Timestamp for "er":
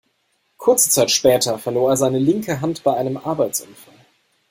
1.91-1.95